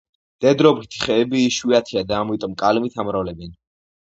მდედრობითი 0.37 1.01
ხეები 1.03 1.43
იშვიათია 1.49 2.03
და 2.13 2.17
ამიტომ 2.23 2.59
კალმით 2.63 2.99
ამრავლებენ. 3.05 3.57